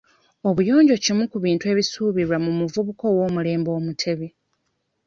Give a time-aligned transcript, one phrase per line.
[0.49, 4.27] Obuyonjo kimu ku bintu ebisuubirwa mu muvubuka ow'omulembe omutebi.